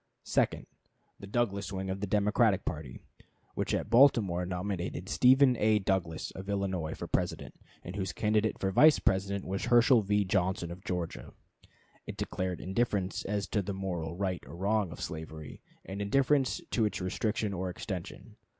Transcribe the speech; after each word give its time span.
Second. 0.25 0.65
The 1.19 1.27
Douglas 1.27 1.71
wing 1.71 1.91
of 1.91 1.99
the 1.99 2.07
Democratic 2.07 2.65
party, 2.65 3.01
which 3.53 3.71
at 3.75 3.91
Baltimore 3.91 4.47
nominated 4.47 5.07
Stephen 5.07 5.55
A. 5.57 5.77
Douglas, 5.77 6.31
of 6.31 6.49
Illinois, 6.49 6.95
for 6.95 7.05
President, 7.05 7.53
and 7.83 7.95
whose 7.95 8.11
candidate 8.11 8.57
for 8.57 8.71
Vice 8.71 8.97
President 8.97 9.45
was 9.45 9.65
Herschel 9.65 10.01
V. 10.01 10.25
Johnson, 10.25 10.71
of 10.71 10.83
Georgia. 10.83 11.33
It 12.07 12.17
declared 12.17 12.59
indifference 12.59 13.23
as 13.25 13.45
to 13.49 13.61
the 13.61 13.75
moral 13.75 14.15
right 14.15 14.41
or 14.47 14.55
wrong 14.55 14.91
of 14.91 14.99
slavery, 15.01 15.61
and 15.85 16.01
indifference 16.01 16.61
to 16.71 16.85
its 16.85 16.99
restriction 16.99 17.53
or 17.53 17.69
extension. 17.69 18.37